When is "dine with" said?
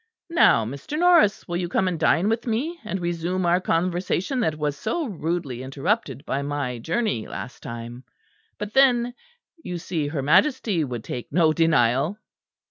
1.99-2.47